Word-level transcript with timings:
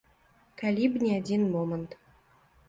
Калі 0.61 0.87
б 0.93 1.01
не 1.03 1.11
адзін 1.19 1.45
момант. 1.57 1.91